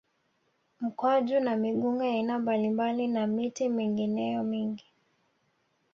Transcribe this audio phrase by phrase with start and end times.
[0.79, 4.85] Mkwaju na migunga ya aina mbalimbali na miti mingineyo mingi